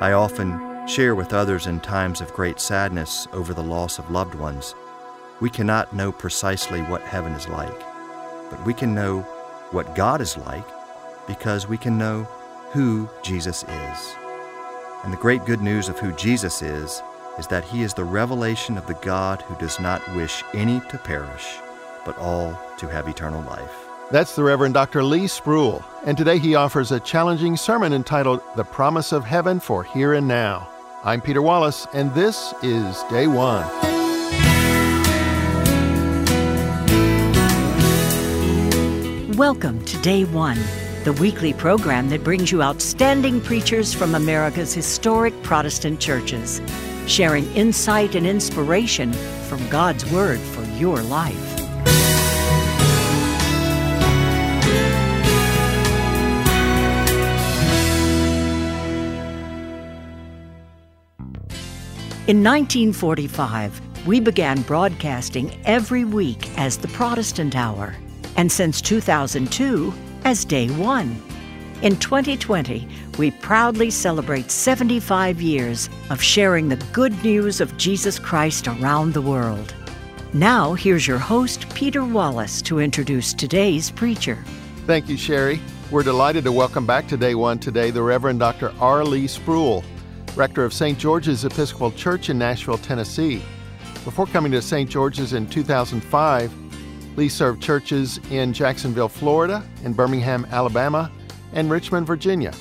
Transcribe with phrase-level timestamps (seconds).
[0.00, 4.36] I often share with others in times of great sadness over the loss of loved
[4.36, 4.76] ones.
[5.40, 7.80] We cannot know precisely what heaven is like,
[8.48, 9.22] but we can know
[9.72, 10.66] what God is like
[11.26, 12.22] because we can know
[12.70, 14.14] who Jesus is.
[15.02, 17.02] And the great good news of who Jesus is
[17.36, 20.98] is that he is the revelation of the God who does not wish any to
[20.98, 21.56] perish,
[22.04, 23.87] but all to have eternal life.
[24.10, 25.04] That's the Reverend Dr.
[25.04, 29.84] Lee Spruill, and today he offers a challenging sermon entitled The Promise of Heaven for
[29.84, 30.66] Here and Now.
[31.04, 33.66] I'm Peter Wallace, and this is Day One.
[39.36, 40.58] Welcome to Day One,
[41.04, 46.62] the weekly program that brings you outstanding preachers from America's historic Protestant churches,
[47.06, 49.12] sharing insight and inspiration
[49.50, 51.57] from God's Word for your life.
[62.28, 67.94] In 1945, we began broadcasting every week as the Protestant Hour,
[68.36, 71.22] and since 2002 as Day One.
[71.80, 78.68] In 2020, we proudly celebrate 75 years of sharing the good news of Jesus Christ
[78.68, 79.74] around the world.
[80.34, 84.44] Now, here's your host, Peter Wallace, to introduce today's preacher.
[84.86, 85.62] Thank you, Sherry.
[85.90, 88.74] We're delighted to welcome back to Day One today the Reverend Dr.
[88.80, 89.02] R.
[89.02, 89.82] Lee Spruill
[90.36, 90.98] rector of St.
[90.98, 93.42] George's Episcopal Church in Nashville, Tennessee.
[94.04, 94.88] Before coming to St.
[94.88, 101.10] George's in 2005, Lee served churches in Jacksonville, Florida, in Birmingham, Alabama,
[101.52, 102.52] and Richmond, Virginia.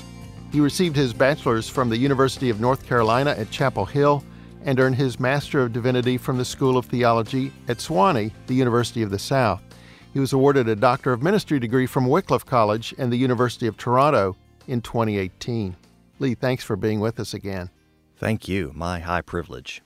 [0.51, 4.23] He received his bachelor's from the University of North Carolina at Chapel Hill
[4.63, 9.01] and earned his Master of Divinity from the School of Theology at Sewanee, the University
[9.01, 9.61] of the South.
[10.13, 13.77] He was awarded a Doctor of Ministry degree from Wycliffe College and the University of
[13.77, 14.35] Toronto
[14.67, 15.75] in 2018.
[16.19, 17.69] Lee, thanks for being with us again.
[18.17, 18.71] Thank you.
[18.75, 19.81] My high privilege.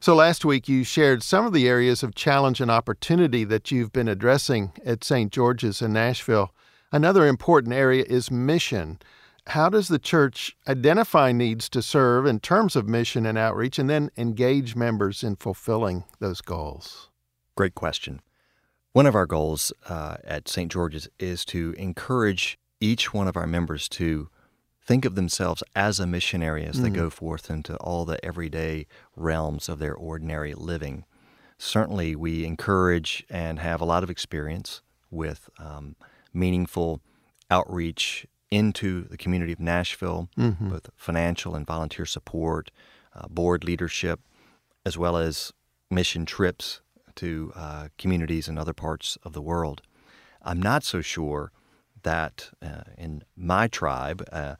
[0.00, 3.92] So, last week you shared some of the areas of challenge and opportunity that you've
[3.92, 5.32] been addressing at St.
[5.32, 6.52] George's in Nashville.
[6.90, 8.98] Another important area is mission.
[9.46, 13.88] How does the church identify needs to serve in terms of mission and outreach and
[13.88, 17.08] then engage members in fulfilling those goals?
[17.54, 18.22] Great question.
[18.92, 20.70] One of our goals uh, at St.
[20.70, 24.28] George's is to encourage each one of our members to
[24.84, 26.84] think of themselves as a missionary as mm-hmm.
[26.84, 31.04] they go forth into all the everyday realms of their ordinary living.
[31.58, 35.94] Certainly, we encourage and have a lot of experience with um,
[36.34, 37.00] meaningful
[37.50, 40.70] outreach into the community of Nashville, mm-hmm.
[40.70, 42.70] both financial and volunteer support,
[43.14, 44.20] uh, board leadership,
[44.84, 45.52] as well as
[45.90, 46.80] mission trips
[47.14, 49.82] to uh, communities in other parts of the world.
[50.42, 51.52] I'm not so sure
[52.02, 54.56] that uh, in my tribe uh,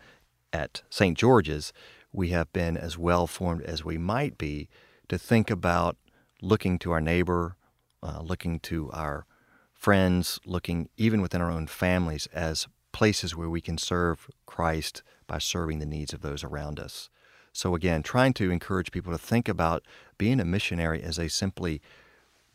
[0.53, 1.17] at St.
[1.17, 1.73] George's,
[2.13, 4.69] we have been as well formed as we might be
[5.09, 5.97] to think about
[6.41, 7.57] looking to our neighbor,
[8.03, 9.27] uh, looking to our
[9.73, 15.39] friends, looking even within our own families as places where we can serve Christ by
[15.39, 17.09] serving the needs of those around us.
[17.53, 19.83] So, again, trying to encourage people to think about
[20.19, 21.83] being a missionary as they simply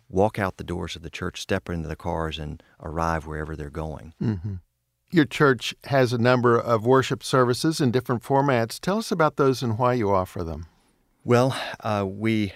[0.09, 3.69] walk out the doors of the church, step into the cars, and arrive wherever they're
[3.69, 4.13] going.
[4.21, 4.55] Mm-hmm.
[5.09, 8.78] Your church has a number of worship services in different formats.
[8.79, 10.66] Tell us about those and why you offer them.
[11.23, 12.53] Well, uh, we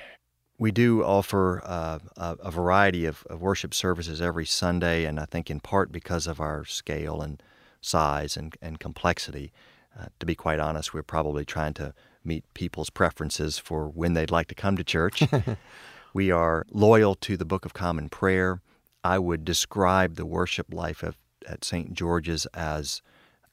[0.58, 5.50] we do offer uh, a, variety of, of, worship services every Sunday, and I think
[5.50, 7.42] in part because of our scale and
[7.82, 9.52] size and, and complexity.
[10.00, 14.30] Uh, to be quite honest, we're probably trying to meet people's preferences for when they'd
[14.30, 15.24] like to come to church.
[16.14, 18.62] we are loyal to the Book of Common Prayer.
[19.04, 21.94] I would describe the worship life of at St.
[21.94, 23.02] George's as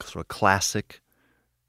[0.03, 1.01] sort of classic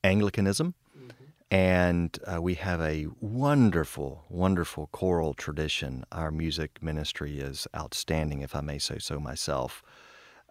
[0.03, 0.75] Anglicanism.
[0.97, 1.11] Mm-hmm.
[1.51, 6.03] And uh, we have a wonderful, wonderful choral tradition.
[6.11, 9.81] Our music ministry is outstanding, if I may say so myself.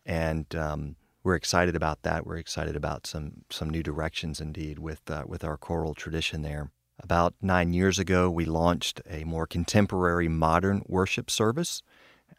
[0.05, 2.27] And um, we're excited about that.
[2.27, 6.71] We're excited about some some new directions, indeed, with uh, with our choral tradition there.
[7.01, 11.83] About nine years ago, we launched a more contemporary, modern worship service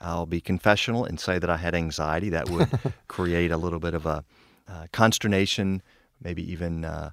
[0.01, 2.29] I'll be confessional and say that I had anxiety.
[2.29, 2.69] That would
[3.07, 4.23] create a little bit of a
[4.67, 5.81] uh, consternation,
[6.21, 7.11] maybe even uh,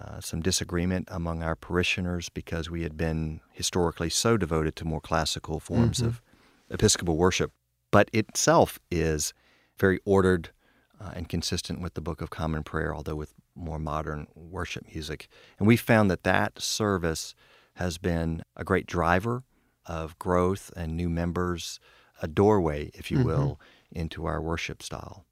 [0.00, 5.00] uh, some disagreement among our parishioners because we had been historically so devoted to more
[5.00, 6.08] classical forms mm-hmm.
[6.08, 6.22] of
[6.70, 7.52] Episcopal worship.
[7.92, 9.32] But itself is
[9.78, 10.50] very ordered
[11.00, 15.28] uh, and consistent with the Book of Common Prayer, although with more modern worship music.
[15.58, 17.34] And we found that that service
[17.74, 19.44] has been a great driver
[19.86, 21.78] of growth and new members
[22.24, 23.26] a doorway, if you mm-hmm.
[23.26, 23.60] will,
[23.92, 25.26] into our worship style.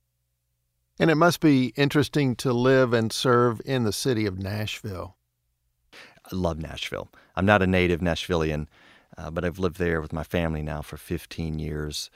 [1.00, 5.16] And it must be interesting to live and serve in the city of Nashville.
[5.94, 7.08] I love Nashville.
[7.34, 8.66] I'm not a native Nashvilleian,
[9.16, 12.10] uh, but I've lived there with my family now for 15 years.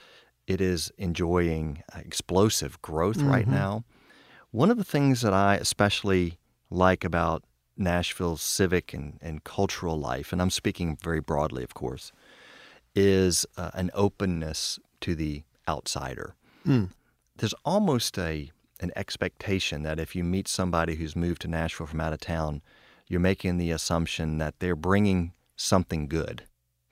[0.45, 3.31] It is enjoying explosive growth mm-hmm.
[3.31, 3.83] right now.
[4.51, 6.37] One of the things that I especially
[6.69, 7.43] like about
[7.75, 12.11] Nashville's civic and, and cultural life, and I'm speaking very broadly, of course,
[12.95, 16.35] is uh, an openness to the outsider.
[16.65, 16.89] Mm.
[17.37, 22.01] There's almost a an expectation that if you meet somebody who's moved to Nashville from
[22.01, 22.61] out of town,
[23.07, 26.43] you're making the assumption that they're bringing something good.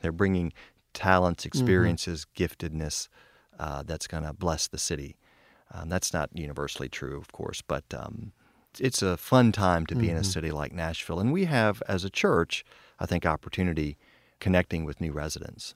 [0.01, 0.51] They're bringing
[0.93, 1.47] talents, mm-hmm.
[1.49, 2.43] experiences, mm-hmm.
[2.43, 3.07] giftedness
[3.59, 5.17] uh, that's going to bless the city.
[5.71, 8.31] Um, that's not universally true, of course, but um,
[8.79, 10.11] it's a fun time to be mm-hmm.
[10.11, 10.31] in a mm-hmm.
[10.31, 11.19] city like Nashville.
[11.19, 12.65] And we have, as a church,
[12.99, 13.97] I think, opportunity
[14.39, 15.75] connecting with new residents.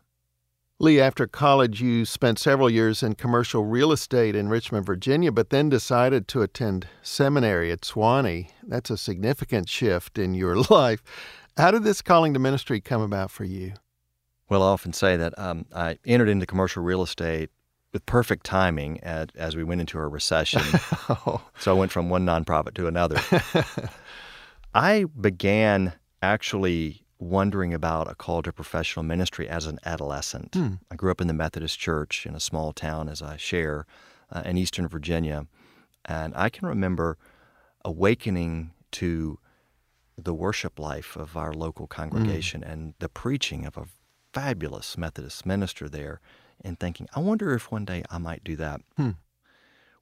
[0.82, 5.50] Lee, after college, you spent several years in commercial real estate in Richmond, Virginia, but
[5.50, 8.52] then decided to attend seminary at Sewanee.
[8.64, 11.04] That's a significant shift in your life.
[11.58, 13.74] How did this calling to ministry come about for you?
[14.48, 17.50] Well, I often say that um, I entered into commercial real estate
[17.92, 20.62] with perfect timing at, as we went into a recession.
[21.10, 21.42] oh.
[21.60, 23.20] So I went from one nonprofit to another.
[24.74, 25.92] I began
[26.22, 30.56] actually wondering about a call to professional ministry as an adolescent.
[30.56, 30.76] Hmm.
[30.90, 33.86] I grew up in the Methodist Church in a small town, as I share,
[34.32, 35.46] uh, in Eastern Virginia.
[36.06, 37.18] And I can remember
[37.84, 39.38] awakening to
[40.18, 42.70] the worship life of our local congregation hmm.
[42.70, 43.86] and the preaching of a
[44.34, 46.22] fabulous Methodist minister there,
[46.64, 48.82] and thinking, I wonder if one day I might do that.
[48.96, 49.12] Hmm.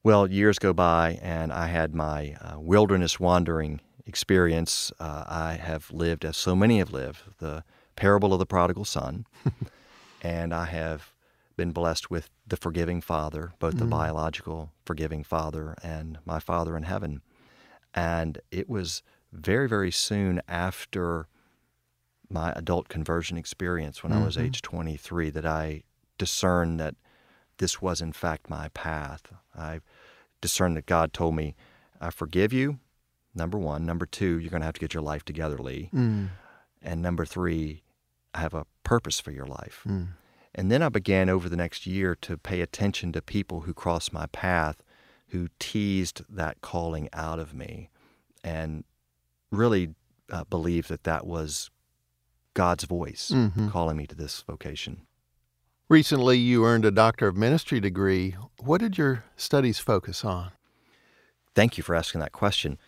[0.04, 5.92] Well, years go by, and I had my uh, wilderness wandering experience uh, I have
[5.92, 7.62] lived as so many have lived the
[7.94, 9.26] parable of the prodigal son.
[10.22, 11.12] and I have
[11.56, 13.90] been blessed with the forgiving Father, both the mm.
[13.90, 17.20] biological forgiving Father and my Father in heaven.
[17.94, 19.02] And it was
[19.32, 21.26] very, very soon after
[22.30, 24.22] my adult conversion experience when mm-hmm.
[24.22, 24.46] I was mm-hmm.
[24.46, 25.82] age 23 that I
[26.16, 26.94] discerned that
[27.58, 29.32] this was, in fact, my path.
[29.56, 29.80] I
[30.40, 31.56] discerned that God told me,
[32.00, 32.78] I forgive you
[33.34, 33.86] number one.
[33.86, 35.90] Number two, you're going to have to get your life together, Lee.
[35.94, 36.28] Mm.
[36.82, 37.82] And number three,
[38.34, 39.82] I have a purpose for your life.
[39.86, 40.08] Mm.
[40.54, 44.12] And then I began over the next year to pay attention to people who crossed
[44.12, 44.82] my path
[45.28, 47.90] who teased that calling out of me
[48.42, 48.84] and
[49.50, 49.94] really
[50.30, 51.70] uh, believed that that was
[52.54, 53.68] God's voice mm-hmm.
[53.68, 55.02] calling me to this vocation.
[55.88, 58.36] Recently, you earned a Doctor of Ministry degree.
[58.58, 60.52] What did your studies focus on?
[61.54, 62.78] Thank you for asking that question.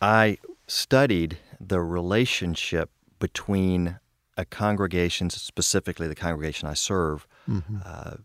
[0.00, 3.98] I studied the relationship between
[4.36, 7.78] a congregation, specifically the congregation I serve, mm-hmm.
[7.84, 8.16] uh,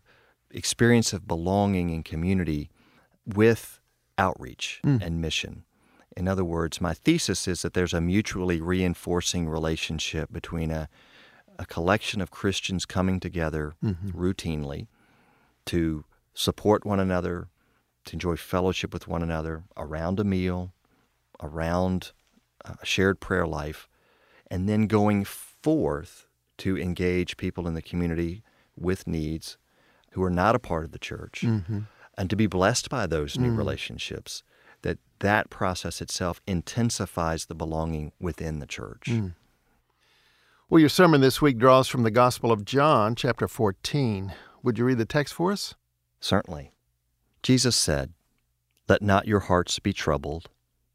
[0.50, 2.70] experience of belonging and community
[3.26, 3.80] with
[4.16, 5.02] outreach mm.
[5.04, 5.64] and mission.
[6.16, 10.88] In other words, my thesis is that there's a mutually reinforcing relationship between a,
[11.58, 14.10] a collection of Christians coming together mm-hmm.
[14.10, 14.86] routinely
[15.66, 16.04] to
[16.34, 17.48] support one another,
[18.04, 20.72] to enjoy fellowship with one another around a meal,
[21.42, 22.12] around
[22.64, 23.88] a shared prayer life,
[24.50, 26.26] and then going forth
[26.58, 28.42] to engage people in the community
[28.76, 29.56] with needs
[30.12, 31.80] who are not a part of the church mm-hmm.
[32.16, 33.58] and to be blessed by those new mm.
[33.58, 34.42] relationships
[34.82, 39.34] that that process itself intensifies the belonging within the church mm.
[40.68, 44.32] well your sermon this week draws from the gospel of john chapter 14
[44.62, 45.74] would you read the text for us
[46.20, 46.72] certainly
[47.42, 48.12] jesus said
[48.88, 50.48] let not your hearts be troubled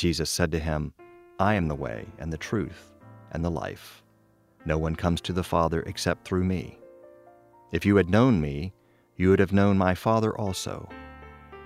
[0.00, 0.94] Jesus said to him,
[1.38, 2.90] I am the way and the truth
[3.32, 4.02] and the life.
[4.64, 6.78] No one comes to the Father except through me.
[7.70, 8.72] If you had known me,
[9.16, 10.88] you would have known my Father also.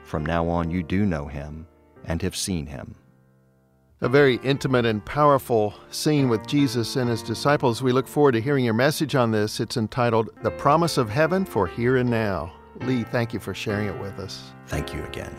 [0.02, 1.68] From now on, you do know him
[2.06, 2.96] and have seen him.
[4.00, 7.84] A very intimate and powerful scene with Jesus and his disciples.
[7.84, 9.60] We look forward to hearing your message on this.
[9.60, 12.52] It's entitled The Promise of Heaven for Here and Now.
[12.80, 14.50] Lee, thank you for sharing it with us.
[14.66, 15.32] Thank you again.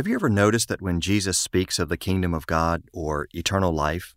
[0.00, 3.70] Have you ever noticed that when Jesus speaks of the kingdom of God or eternal
[3.70, 4.14] life,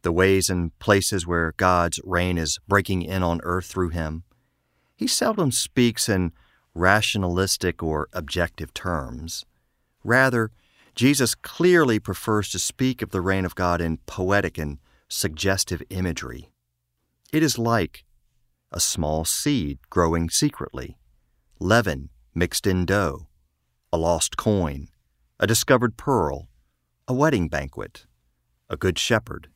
[0.00, 4.22] the ways and places where God's reign is breaking in on earth through him,
[4.96, 6.32] he seldom speaks in
[6.72, 9.44] rationalistic or objective terms.
[10.02, 10.50] Rather,
[10.94, 16.48] Jesus clearly prefers to speak of the reign of God in poetic and suggestive imagery.
[17.34, 18.06] It is like
[18.72, 20.96] a small seed growing secretly,
[21.60, 23.26] leaven mixed in dough,
[23.92, 24.88] a lost coin,
[25.40, 26.48] a discovered pearl,
[27.06, 28.06] a wedding banquet,
[28.68, 29.48] a good shepherd,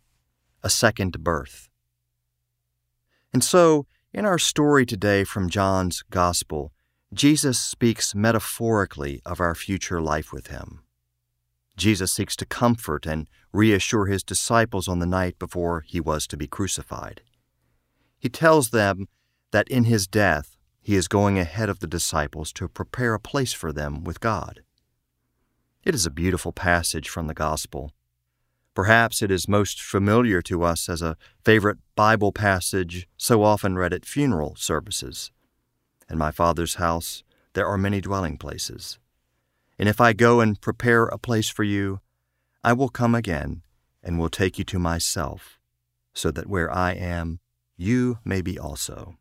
[0.63, 1.69] a second birth.
[3.33, 6.73] And so, in our story today from John's Gospel,
[7.13, 10.81] Jesus speaks metaphorically of our future life with him.
[11.77, 16.37] Jesus seeks to comfort and reassure his disciples on the night before he was to
[16.37, 17.23] be crucified.
[18.19, 19.09] He tells them
[19.51, 23.53] that in his death he is going ahead of the disciples to prepare a place
[23.53, 24.63] for them with God.
[25.85, 27.91] It is a beautiful passage from the Gospel.
[28.73, 33.93] Perhaps it is most familiar to us as a favorite Bible passage so often read
[33.93, 35.33] at funeral services.
[36.09, 37.25] In my Father's house
[37.55, 39.01] there are many dwelling places.
[39.77, 42.01] And if I go and prepare a place for you,
[42.63, 43.63] I will come again
[44.05, 45.59] and will take you to myself,
[46.15, 47.41] so that where I am,
[47.77, 49.17] you may be also.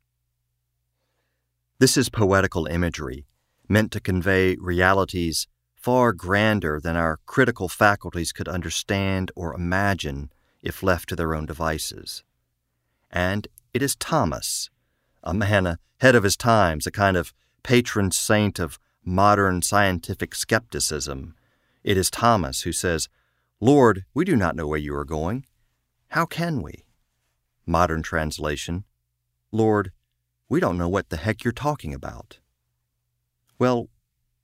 [1.80, 3.26] This is poetical imagery,
[3.68, 5.48] meant to convey realities
[5.82, 11.46] far grander than our critical faculties could understand or imagine if left to their own
[11.46, 12.24] devices.
[13.10, 14.70] And it is Thomas,
[15.24, 17.34] a man ahead of his times, a kind of
[17.64, 21.36] patron saint of modern scientific skepticism.
[21.84, 23.10] It is Thomas who says,
[23.60, 25.46] Lord, we do not know where you are going.
[26.10, 26.86] How can we?
[27.66, 28.86] Modern translation
[29.52, 29.92] Lord,
[30.48, 32.40] we don't know what the heck you're talking about.
[33.60, 33.90] Well,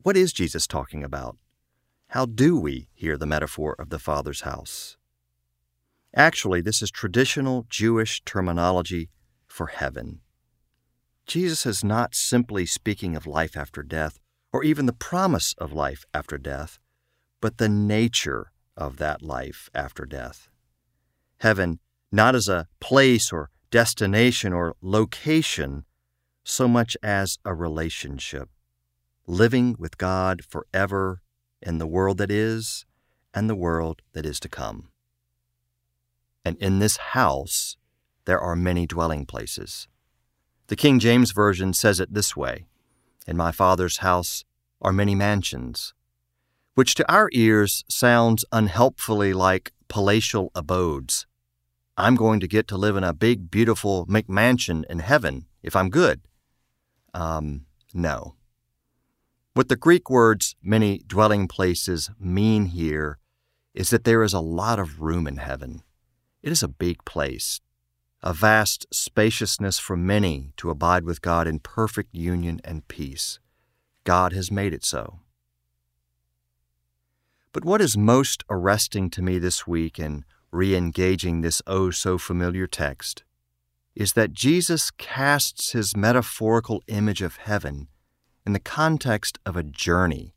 [0.08, 1.36] what is Jesus talking about?
[2.12, 4.96] How do we hear the metaphor of the Father's house?
[6.16, 9.10] Actually, this is traditional Jewish terminology
[9.48, 10.22] for heaven.
[11.26, 14.18] Jesus is not simply speaking of life after death,
[14.54, 16.80] or even the promise of life after death,
[17.42, 20.48] but the nature of that life after death.
[21.40, 21.80] Heaven,
[22.14, 25.84] not as a place or destination or location,
[26.46, 28.48] so much as a relationship,
[29.28, 31.22] living with God forever
[31.62, 32.86] in the world that is
[33.34, 34.90] and the world that is to come.
[36.46, 37.76] And in this house,
[38.26, 39.88] there are many dwelling places.
[40.68, 42.66] The King James Version says it this way
[43.28, 44.46] In my Father's house
[44.82, 45.94] are many mansions,
[46.76, 51.26] which to our ears sounds unhelpfully like palatial abodes.
[51.98, 55.90] I'm going to get to live in a big, beautiful McMansion in heaven if I'm
[55.90, 56.22] good.
[57.14, 58.36] Um, no.
[59.58, 63.18] What the Greek words many dwelling places mean here
[63.74, 65.82] is that there is a lot of room in heaven.
[66.44, 67.60] It is a big place,
[68.22, 73.40] a vast spaciousness for many to abide with God in perfect union and peace.
[74.04, 75.22] God has made it so.
[77.52, 82.20] But what is most arresting to me this week in re engaging this oh so
[82.20, 83.24] familiar text
[83.96, 87.88] is that Jesus casts his metaphorical image of heaven
[88.48, 90.34] in the context of a journey.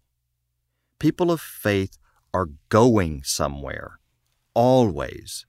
[0.99, 1.97] People of faith
[2.35, 4.01] are going somewhere,
[4.53, 5.47] always.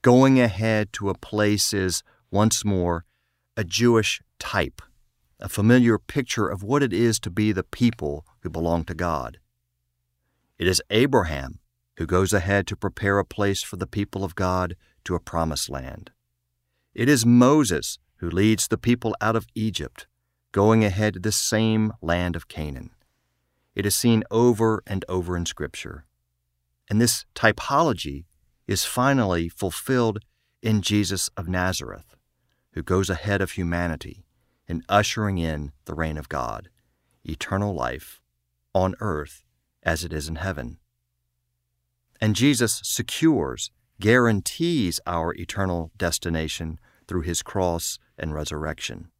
[0.00, 3.04] Going ahead to a place is, once more,
[3.56, 4.80] a Jewish type,
[5.40, 9.40] a familiar picture of what it is to be the people who belong to God.
[10.60, 11.58] It is Abraham
[11.96, 15.68] who goes ahead to prepare a place for the people of God to a promised
[15.68, 16.12] land.
[16.94, 20.06] It is Moses who leads the people out of Egypt,
[20.52, 22.90] going ahead the same land of Canaan.
[23.74, 26.04] It is seen over and over in Scripture.
[26.90, 28.24] And this typology
[28.66, 30.20] is finally fulfilled
[30.62, 32.16] in Jesus of Nazareth,
[32.72, 34.24] who goes ahead of humanity
[34.68, 36.68] in ushering in the reign of God,
[37.24, 38.20] eternal life,
[38.74, 39.44] on earth
[39.82, 40.78] as it is in heaven.
[42.20, 46.78] And Jesus secures guarantees our eternal destination
[47.08, 49.11] through his cross and resurrection.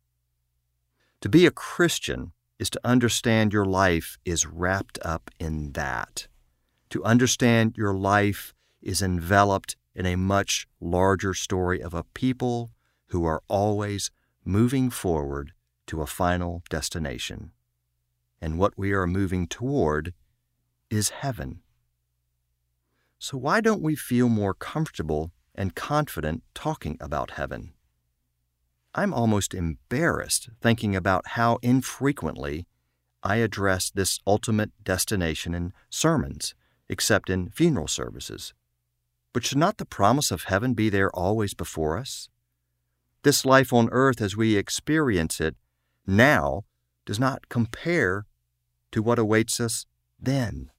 [1.22, 6.26] To be a Christian is to understand your life is wrapped up in that.
[6.90, 8.52] To understand your life
[8.82, 12.72] is enveloped in a much larger story of a people
[13.10, 14.10] who are always
[14.44, 15.52] moving forward
[15.86, 17.52] to a final destination.
[18.40, 20.14] And what we are moving toward
[20.90, 21.60] is heaven.
[23.20, 27.74] So, why don't we feel more comfortable and confident talking about heaven?
[28.94, 32.66] I'm almost embarrassed thinking about how infrequently
[33.22, 36.54] I address this ultimate destination in sermons,
[36.88, 38.52] except in funeral services.
[39.32, 42.28] But should not the promise of heaven be there always before us?
[43.22, 45.56] This life on earth as we experience it
[46.06, 46.64] now
[47.06, 48.26] does not compare
[48.90, 49.86] to what awaits us
[50.20, 50.70] then.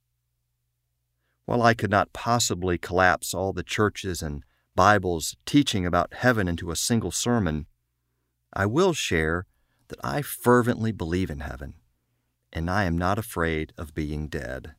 [1.46, 4.44] While I could not possibly collapse all the churches and
[4.76, 7.66] Bibles teaching about heaven into a single sermon,
[8.56, 9.46] I will share
[9.88, 11.74] that I fervently believe in heaven,
[12.52, 14.76] and I am not afraid of being dead.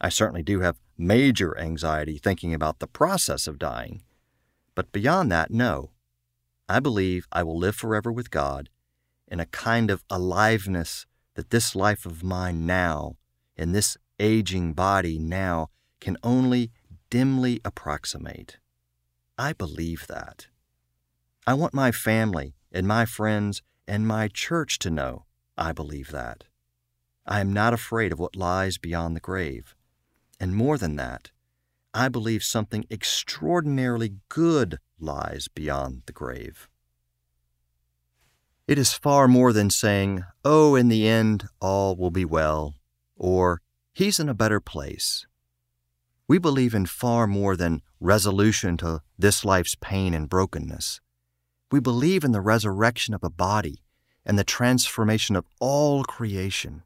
[0.00, 4.02] I certainly do have major anxiety thinking about the process of dying,
[4.74, 5.90] but beyond that, no.
[6.68, 8.68] I believe I will live forever with God
[9.26, 13.16] in a kind of aliveness that this life of mine now,
[13.56, 16.70] in this aging body now, can only
[17.10, 18.58] dimly approximate.
[19.36, 20.48] I believe that.
[21.48, 25.24] I want my family and my friends and my church to know
[25.56, 26.44] I believe that.
[27.24, 29.74] I am not afraid of what lies beyond the grave.
[30.38, 31.30] And more than that,
[31.94, 36.68] I believe something extraordinarily good lies beyond the grave.
[38.66, 42.74] It is far more than saying, Oh, in the end, all will be well,
[43.16, 43.62] or
[43.94, 45.26] He's in a better place.
[46.28, 51.00] We believe in far more than resolution to this life's pain and brokenness.
[51.70, 53.82] We believe in the resurrection of a body
[54.24, 56.82] and the transformation of all creation.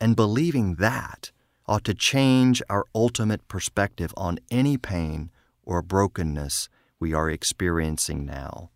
[0.00, 1.32] And believing that
[1.66, 5.30] ought to change our ultimate perspective on any pain
[5.62, 8.70] or brokenness we are experiencing now.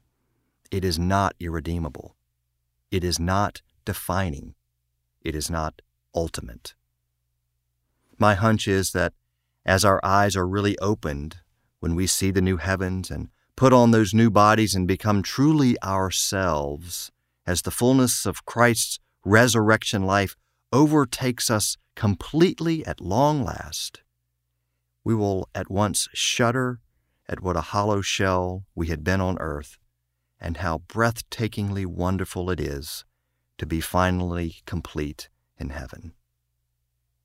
[0.70, 2.16] It is not irredeemable.
[2.90, 4.54] It is not defining.
[5.22, 5.82] It is not
[6.14, 6.74] ultimate.
[8.18, 9.12] My hunch is that
[9.64, 11.38] as our eyes are really opened
[11.80, 13.28] when we see the new heavens and
[13.60, 17.12] put on those new bodies and become truly ourselves,
[17.46, 20.34] as the fullness of Christ's resurrection life
[20.72, 24.00] overtakes us completely at long last,
[25.04, 26.80] we will at once shudder
[27.28, 29.76] at what a hollow shell we had been on earth
[30.40, 33.04] and how breathtakingly wonderful it is
[33.58, 36.14] to be finally complete in heaven.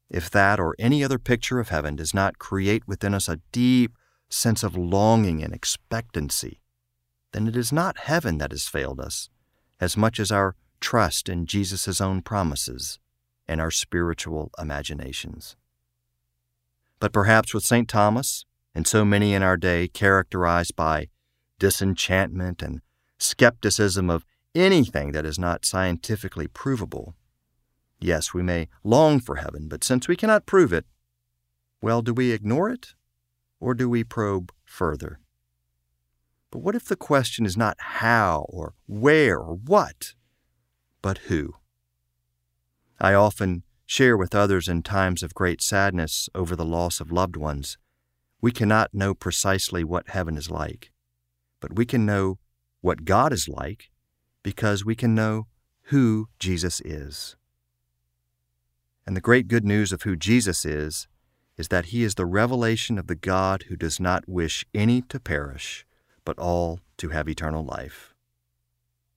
[0.10, 3.93] If that or any other picture of heaven does not create within us a deep
[4.29, 6.61] sense of longing and expectancy,
[7.31, 9.29] then it is not heaven that has failed us,
[9.79, 12.99] as much as our trust in Jesus' own promises
[13.47, 15.55] and our spiritual imaginations.
[16.99, 17.88] But perhaps with St.
[17.88, 21.07] Thomas, and so many in our day characterized by
[21.59, 22.81] disenchantment and
[23.17, 27.15] skepticism of anything that is not scientifically provable,
[27.99, 30.85] yes, we may long for heaven, but since we cannot prove it,
[31.81, 32.93] well, do we ignore it
[33.59, 35.19] or do we probe further?
[36.51, 40.13] But what if the question is not how or where or what,
[41.01, 41.55] but who?
[42.99, 47.35] I often share with others in times of great sadness over the loss of loved
[47.35, 47.77] ones.
[48.41, 50.91] We cannot know precisely what heaven is like,
[51.59, 52.39] but we can know
[52.81, 53.91] what God is like
[54.43, 55.47] because we can know
[55.89, 57.35] who Jesus is.
[59.05, 61.07] And the great good news of who Jesus is
[61.57, 65.19] is that he is the revelation of the God who does not wish any to
[65.19, 65.85] perish,
[66.25, 68.13] but all to have eternal life.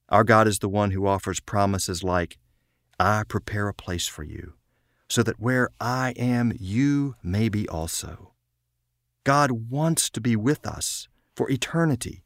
[0.08, 2.38] Our God is the one who offers promises like,
[2.98, 4.54] I prepare a place for you,
[5.08, 8.32] so that where I am, you may be also.
[9.24, 12.24] God wants to be with us for eternity.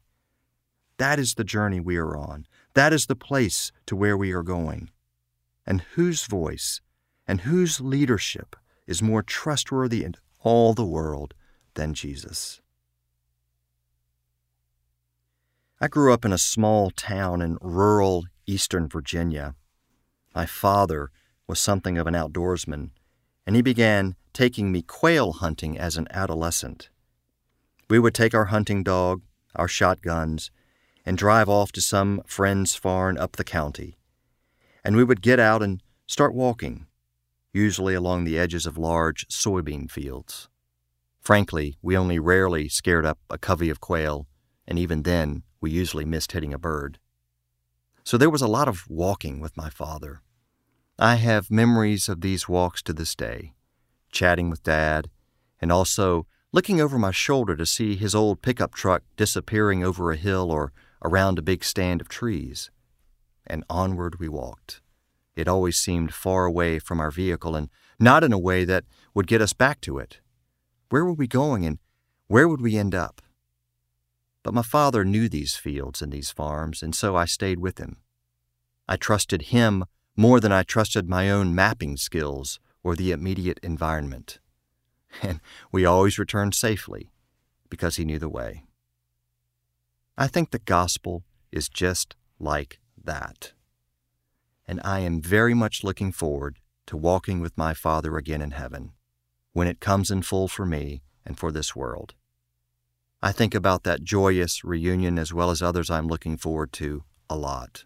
[0.97, 2.45] That is the journey we are on.
[2.75, 4.89] That is the place to where we are going.
[5.65, 6.81] And whose voice
[7.27, 8.55] and whose leadership
[8.87, 11.33] is more trustworthy in all the world
[11.73, 12.61] than Jesus.
[15.79, 19.55] I grew up in a small town in rural eastern Virginia.
[20.33, 21.11] My father
[21.47, 22.91] was something of an outdoorsman,
[23.45, 26.89] and he began taking me quail hunting as an adolescent.
[27.89, 29.21] We would take our hunting dog,
[29.55, 30.51] our shotguns,
[31.05, 33.97] and drive off to some friend's farm up the county.
[34.83, 36.87] And we would get out and start walking,
[37.53, 40.49] usually along the edges of large soybean fields.
[41.21, 44.27] Frankly, we only rarely scared up a covey of quail,
[44.67, 46.99] and even then, we usually missed hitting a bird.
[48.03, 50.21] So there was a lot of walking with my father.
[50.99, 53.53] I have memories of these walks to this day,
[54.11, 55.09] chatting with Dad,
[55.61, 60.17] and also looking over my shoulder to see his old pickup truck disappearing over a
[60.17, 62.69] hill or around a big stand of trees.
[63.47, 64.81] And onward we walked.
[65.35, 67.69] It always seemed far away from our vehicle and
[67.99, 70.19] not in a way that would get us back to it.
[70.89, 71.79] Where were we going and
[72.27, 73.21] where would we end up?
[74.43, 77.97] But my father knew these fields and these farms, and so I stayed with him.
[78.87, 84.39] I trusted him more than I trusted my own mapping skills or the immediate environment.
[85.21, 85.41] And
[85.71, 87.11] we always returned safely
[87.69, 88.65] because he knew the way.
[90.17, 93.53] I think the gospel is just like that.
[94.67, 98.91] And I am very much looking forward to walking with my Father again in heaven
[99.53, 102.13] when it comes in full for me and for this world.
[103.21, 107.37] I think about that joyous reunion as well as others I'm looking forward to a
[107.37, 107.85] lot.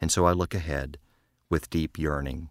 [0.00, 0.98] And so I look ahead
[1.48, 2.50] with deep yearning.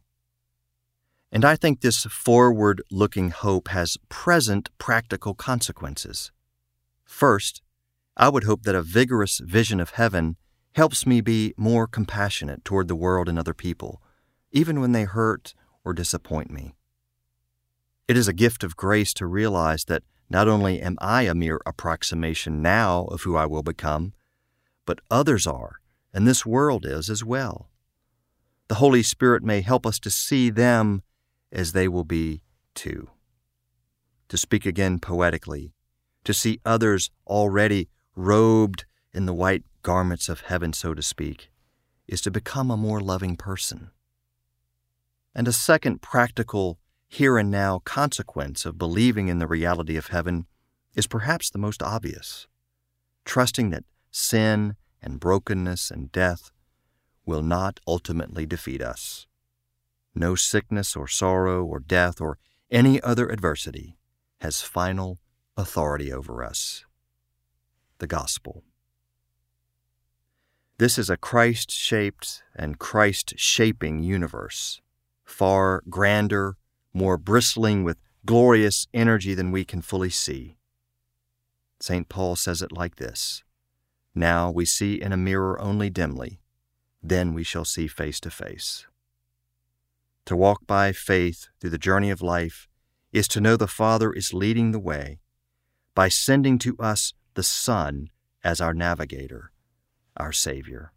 [1.32, 6.32] And I think this forward looking hope has present practical consequences.
[7.06, 7.62] First,
[8.18, 10.38] I would hope that a vigorous vision of heaven
[10.74, 14.02] helps me be more compassionate toward the world and other people,
[14.52, 15.54] even when they hurt
[15.84, 16.76] or disappoint me.
[18.08, 21.60] It is a gift of grace to realize that not only am I a mere
[21.66, 24.14] approximation now of who I will become,
[24.86, 25.80] but others are,
[26.14, 27.70] and this world is as well.
[28.68, 31.02] The Holy Spirit may help us to see them
[31.52, 32.42] as they will be
[32.76, 33.10] too.
[34.30, 35.74] To speak again poetically,
[36.24, 41.52] to see others already robed in the white garments of heaven, so to speak,
[42.08, 43.92] is to become a more loving person.
[45.36, 50.46] And a second practical here and now consequence of believing in the reality of heaven
[50.96, 52.48] is perhaps the most obvious
[53.26, 56.50] trusting that sin and brokenness and death
[57.28, 59.28] will not ultimately defeat us.
[60.16, 62.40] No sickness or sorrow or death or
[62.72, 63.98] any other adversity
[64.42, 65.20] has final
[65.56, 66.86] authority over us.
[68.00, 68.64] The Gospel.
[70.80, 74.80] This is a Christ shaped and Christ shaping universe,
[75.26, 76.56] far grander
[76.94, 80.56] more bristling with glorious energy than we can fully see.
[81.82, 82.08] St.
[82.08, 83.44] Paul says it like this
[84.16, 86.40] Now we see in a mirror only dimly,
[87.04, 88.88] then we shall see face to face.
[90.28, 92.70] To walk by faith through the journey of life
[93.12, 95.20] is to know the Father is leading the way
[95.94, 98.12] by sending to us the Son
[98.46, 99.52] as our navigator,
[100.18, 100.92] our Savior.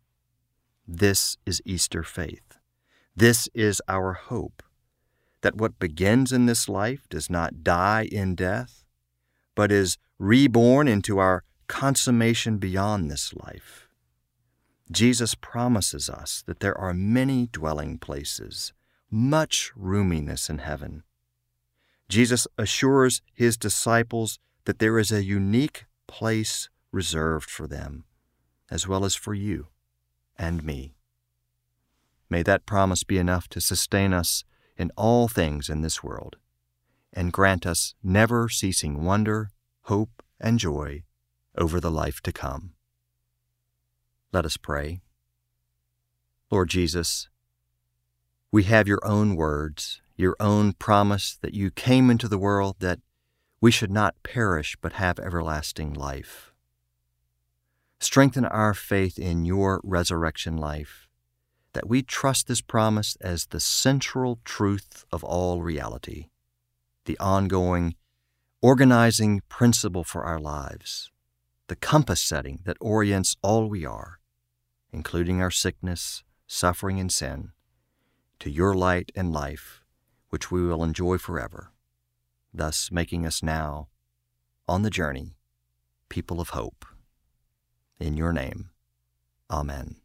[0.86, 2.58] This is Easter faith.
[3.14, 4.62] This is our hope
[5.42, 8.84] that what begins in this life does not die in death,
[9.54, 13.88] but is reborn into our consummation beyond this life.
[14.90, 18.72] Jesus promises us that there are many dwelling places,
[19.10, 21.02] much roominess in heaven.
[22.08, 28.04] Jesus assures his disciples that there is a unique place reserved for them,
[28.72, 29.66] as well as for you
[30.38, 30.94] and me.
[32.30, 34.44] May that promise be enough to sustain us
[34.78, 36.36] in all things in this world,
[37.12, 39.50] and grant us never ceasing wonder,
[39.82, 41.02] hope, and joy
[41.54, 42.72] over the life to come.
[44.32, 45.02] Let us pray.
[46.50, 47.28] Lord Jesus,
[48.50, 53.00] we have your own words, your own promise that you came into the world that
[53.60, 56.51] we should not perish but have everlasting life.
[58.02, 61.06] Strengthen our faith in your resurrection life
[61.72, 66.26] that we trust this promise as the central truth of all reality,
[67.04, 67.94] the ongoing,
[68.60, 71.12] organizing principle for our lives,
[71.68, 74.18] the compass setting that orients all we are,
[74.92, 77.52] including our sickness, suffering, and sin,
[78.40, 79.80] to your light and life,
[80.30, 81.70] which we will enjoy forever,
[82.52, 83.86] thus making us now,
[84.66, 85.36] on the journey,
[86.08, 86.84] people of hope.
[88.00, 88.70] In your name,
[89.50, 89.96] Amen.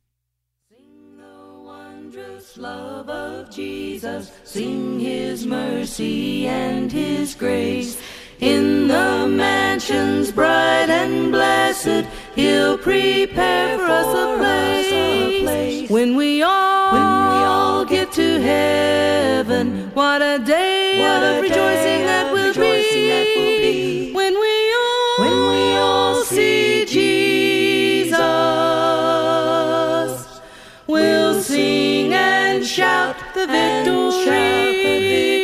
[0.69, 7.97] Sing the wondrous love of Jesus, sing his mercy and his grace.
[8.39, 15.89] In the mansions bright and blessed, he'll prepare for us a place.
[15.89, 22.05] When we all, when we all get to heaven, what a day what of rejoicing,
[22.05, 22.36] that, will
[33.13, 34.25] shout the victory.
[34.25, 35.43] Shout the victory.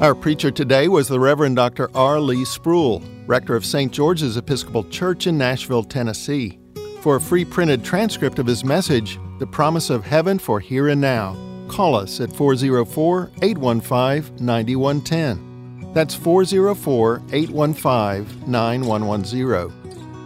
[0.00, 1.90] Our preacher today was the Reverend Dr.
[1.96, 2.20] R.
[2.20, 3.90] Lee Spruill, rector of St.
[3.90, 6.58] George's Episcopal Church in Nashville, Tennessee.
[7.00, 11.00] For a free printed transcript of his message, The Promise of Heaven for Here and
[11.00, 11.36] Now,
[11.68, 15.92] call us at 404 815 9110.
[15.94, 19.83] That's 404 815 9110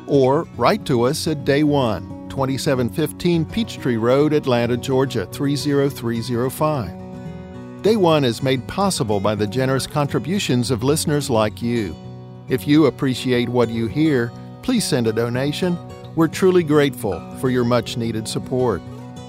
[0.08, 7.82] or write to us at Day One, 2715 Peachtree Road, Atlanta, Georgia 30305.
[7.82, 11.94] Day One is made possible by the generous contributions of listeners like you.
[12.48, 15.76] If you appreciate what you hear, please send a donation.
[16.16, 18.82] We're truly grateful for your much needed support.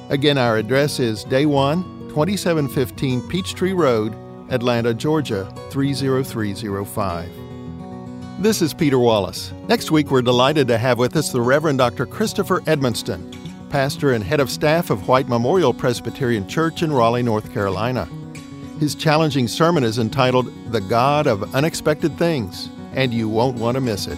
[0.09, 4.15] Again, our address is Day One, 2715 Peachtree Road,
[4.49, 7.38] Atlanta, Georgia 30305.
[8.39, 9.51] This is Peter Wallace.
[9.67, 12.05] Next week, we're delighted to have with us the Reverend Dr.
[12.05, 13.35] Christopher Edmonston,
[13.69, 18.07] pastor and head of staff of White Memorial Presbyterian Church in Raleigh, North Carolina.
[18.79, 23.81] His challenging sermon is entitled The God of Unexpected Things, and you won't want to
[23.81, 24.17] miss it.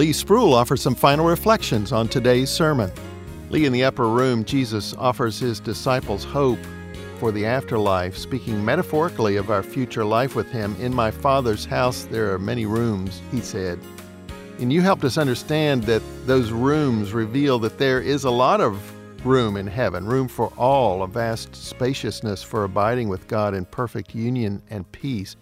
[0.00, 2.90] Lee Spruill offers some final reflections on today's sermon.
[3.50, 6.58] Lee, in the upper room, Jesus offers his disciples hope
[7.18, 10.74] for the afterlife, speaking metaphorically of our future life with him.
[10.80, 13.78] In my Father's house, there are many rooms, he said.
[14.58, 18.80] And you helped us understand that those rooms reveal that there is a lot of
[19.26, 24.14] room in heaven, room for all, a vast spaciousness for abiding with God in perfect
[24.14, 25.36] union and peace.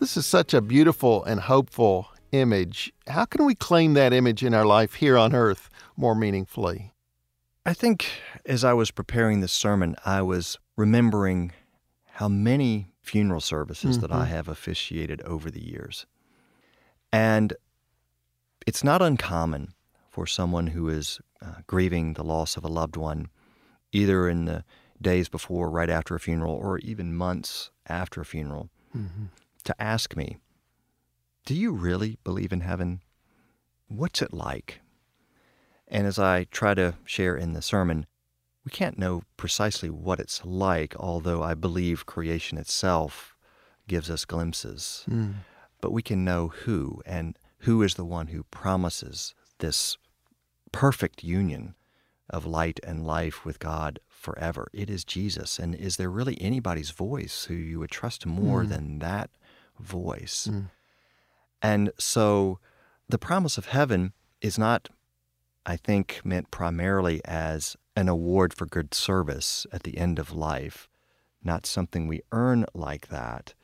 [0.00, 2.92] This is such a beautiful and hopeful image.
[3.06, 6.92] How can we claim that image in our life here on earth more meaningfully?
[7.66, 8.06] I think
[8.46, 11.52] as I was preparing this sermon, I was remembering
[12.06, 14.00] how many funeral services mm-hmm.
[14.02, 14.34] that I mm-hmm.
[14.34, 16.06] have officiated over the years.
[17.12, 17.54] And
[18.66, 19.74] it's not uncommon
[20.10, 23.28] for someone who is uh, grieving the loss of a loved one,
[23.92, 24.64] either in the
[25.00, 29.26] days before, right after a funeral, or even months after a funeral, mm-hmm.
[29.64, 30.38] to ask me,
[31.48, 33.00] do you really believe in heaven?
[33.86, 34.80] What's it like?
[35.86, 38.04] And as I try to share in the sermon,
[38.66, 43.34] we can't know precisely what it's like, although I believe creation itself
[43.86, 45.06] gives us glimpses.
[45.08, 45.36] Mm.
[45.80, 49.96] But we can know who, and who is the one who promises this
[50.70, 51.76] perfect union
[52.28, 54.68] of light and life with God forever.
[54.74, 55.58] It is Jesus.
[55.58, 58.68] And is there really anybody's voice who you would trust more mm.
[58.68, 59.30] than that
[59.80, 60.46] voice?
[60.50, 60.66] Mm.
[61.62, 62.58] And so
[63.08, 64.88] the promise of heaven is not,
[65.66, 70.88] I think, meant primarily as an award for good service at the end of life,
[71.42, 73.54] not something we earn like that.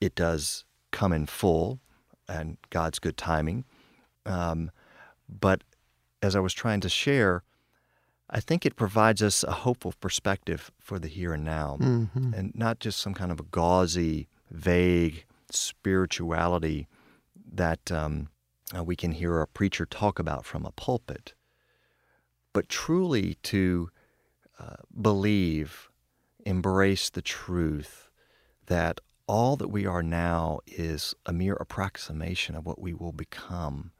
[0.00, 1.80] It does come in full
[2.28, 3.64] and God's good timing.
[4.24, 4.70] Um,
[5.28, 5.62] but
[6.22, 7.42] as I was trying to share,
[8.28, 12.34] I think it provides us a hopeful perspective for the here and now, mm-hmm.
[12.34, 16.88] and not just some kind of a gauzy, vague spirituality
[17.50, 18.28] that um,
[18.76, 21.34] uh, we can hear a preacher talk about from a pulpit,
[22.52, 23.90] but truly to
[24.58, 25.90] uh, believe,
[26.44, 28.10] embrace the truth
[28.66, 33.92] that all that we are now is a mere approximation of what we will become.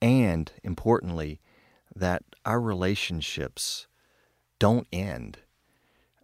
[0.00, 1.40] And importantly,
[1.94, 3.86] that our relationships
[4.58, 5.38] don't end.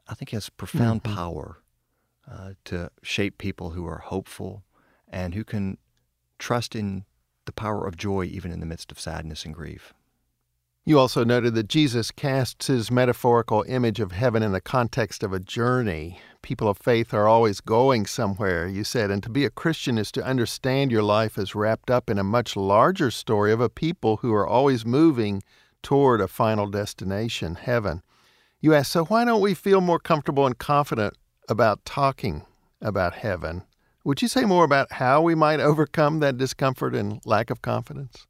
[0.08, 1.14] I think has profound mm-hmm.
[1.14, 1.58] power
[2.30, 4.64] uh, to shape people who are hopeful
[5.08, 5.78] and who can
[6.42, 7.04] trust in
[7.46, 9.94] the power of joy even in the midst of sadness and grief.
[10.84, 15.32] You also noted that Jesus casts his metaphorical image of heaven in the context of
[15.32, 16.18] a journey.
[16.42, 20.10] People of faith are always going somewhere, you said, and to be a Christian is
[20.10, 24.16] to understand your life as wrapped up in a much larger story of a people
[24.16, 25.44] who are always moving
[25.84, 28.02] toward a final destination, heaven.
[28.60, 31.14] You asked, so why don't we feel more comfortable and confident
[31.48, 32.44] about talking
[32.80, 33.62] about heaven?
[34.04, 38.26] Would you say more about how we might overcome that discomfort and lack of confidence?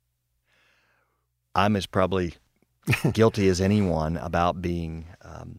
[1.55, 2.35] I'm as probably
[3.13, 5.59] guilty as anyone about being um,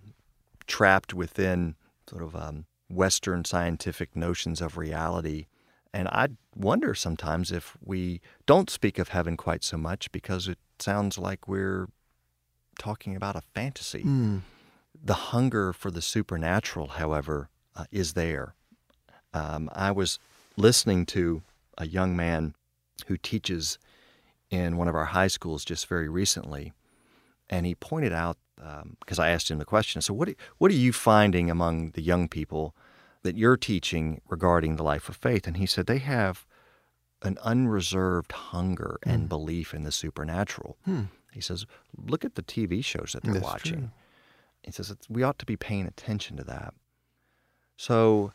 [0.68, 1.76] trapped within
[2.08, 5.48] sort of um, Western scientific notions of reality.
[5.94, 10.58] And I wonder sometimes if we don't speak of heaven quite so much because it
[10.80, 11.88] sounds like we're
[12.80, 14.04] talking about a fantasy.
[14.04, 14.42] Mm.
[15.04, 18.56] The hunger for the supernatural, however, uh, is there.
[19.34, 20.20] Um, I was
[20.58, 21.42] listening to
[21.78, 22.56] a young man
[23.08, 23.78] who teaches
[24.50, 26.74] in one of our high schools just very recently,
[27.50, 30.02] and he pointed out because um, I asked him the question.
[30.02, 32.76] So, what what are you finding among the young people
[33.24, 35.48] that you're teaching regarding the life of faith?
[35.48, 36.46] And he said they have
[37.24, 39.12] an unreserved hunger mm.
[39.12, 39.28] and hmm.
[39.28, 40.78] belief in the supernatural.
[40.86, 41.04] Hmm.
[41.32, 41.66] He says,
[41.98, 43.80] look at the TV shows that they're That's watching.
[43.80, 43.90] True.
[44.62, 46.74] He says we ought to be paying attention to that.
[47.76, 48.34] So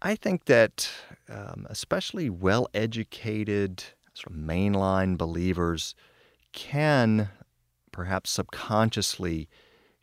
[0.00, 0.88] I think that
[1.28, 3.82] um, especially well educated,
[4.14, 5.94] sort of mainline believers
[6.52, 7.30] can
[7.90, 9.48] perhaps subconsciously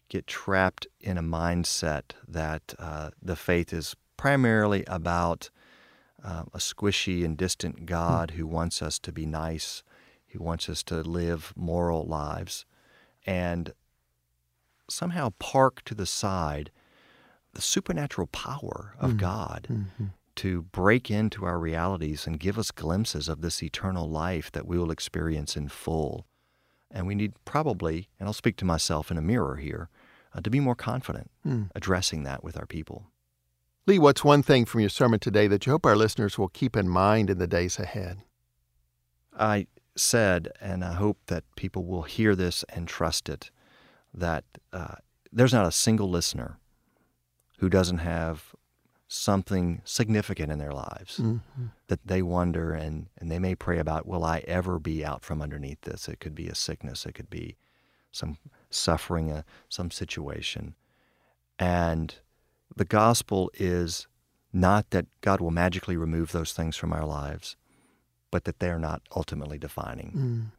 [0.09, 5.49] get trapped in a mindset that uh, the faith is primarily about
[6.23, 9.83] uh, a squishy and distant God who wants us to be nice,
[10.29, 12.65] who wants us to live moral lives,
[13.25, 13.73] and
[14.89, 16.71] somehow park to the side
[17.55, 19.17] the supernatural power of Mm.
[19.17, 20.11] God Mhm.
[20.35, 24.77] to break into our realities and give us glimpses of this eternal life that we
[24.77, 26.27] will experience in full.
[26.91, 29.89] And we need probably, and I'll speak to myself in a mirror here,
[30.33, 31.69] uh, to be more confident Mm.
[31.73, 33.07] addressing that with our people.
[33.87, 36.75] Lee, what's one thing from your sermon today that you hope our listeners will keep
[36.75, 38.23] in mind in the days ahead?
[39.37, 43.51] I said, and I hope that people will hear this and trust it,
[44.13, 44.95] that uh,
[45.31, 46.57] there's not a single listener
[47.59, 48.53] who doesn't have
[49.07, 51.41] something significant in their lives Mhm.
[51.87, 55.41] that they wonder and, and they may pray about will I ever be out from
[55.41, 56.09] underneath this?
[56.09, 57.55] It could be a sickness, it could be
[58.11, 58.37] some
[58.69, 60.75] suffering, uh, some situation.
[61.59, 62.15] And
[62.75, 64.07] the gospel is
[64.51, 67.55] not that God will magically remove those things from our lives,
[68.31, 70.11] but that they're not ultimately defining.
[70.11, 70.51] Mm.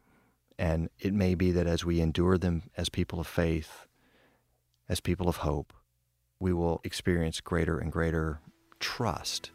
[0.57, 3.87] And it may be that as we endure them as people of faith,
[4.87, 5.73] as people of hope,
[6.39, 8.39] we will experience greater and greater
[8.79, 9.51] trust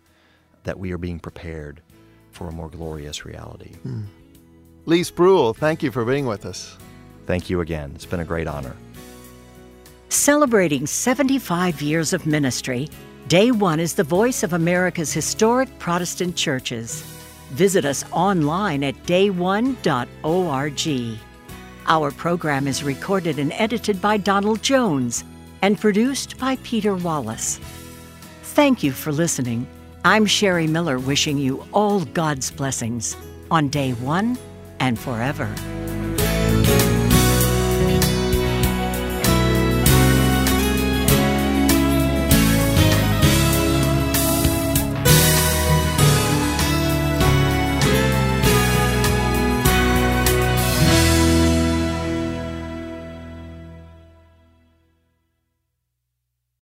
[0.64, 1.82] that we are being prepared
[2.30, 3.74] for a more glorious reality.
[3.82, 4.02] Hmm.
[4.86, 6.76] Lee Spruill, thank you for being with us.
[7.26, 7.92] Thank you again.
[7.94, 8.74] It's been a great honor.
[10.08, 12.88] Celebrating 75 years of ministry,
[13.28, 17.02] Day One is the voice of America's historic Protestant churches.
[17.52, 19.78] Visit us online at day1.org.
[21.86, 25.24] Our program is recorded and edited by Donald Jones
[25.62, 27.58] and produced by Peter Wallace.
[28.42, 29.66] Thank you for listening.
[30.04, 33.16] I'm Sherry Miller wishing you all God's blessings
[33.50, 34.36] on Day One
[34.80, 35.54] and forever.